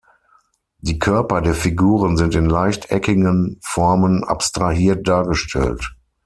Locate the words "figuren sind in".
1.53-2.49